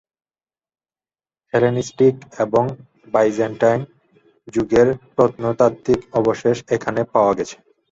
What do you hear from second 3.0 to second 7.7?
Byzantine যুগের প্রত্নতাত্ত্বিক অবশেষ এখানে পাওয়া গেছে।